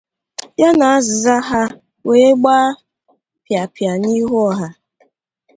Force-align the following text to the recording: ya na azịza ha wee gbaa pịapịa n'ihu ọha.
ya 0.61 0.69
na 0.77 0.85
azịza 0.95 1.35
ha 1.49 1.63
wee 2.07 2.31
gbaa 2.41 2.67
pịapịa 3.45 3.93
n'ihu 4.01 4.35
ọha. 4.49 4.67